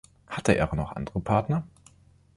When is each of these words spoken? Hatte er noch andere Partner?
Hatte 0.25 0.53
er 0.55 0.73
noch 0.75 0.95
andere 0.95 1.19
Partner? 1.19 1.67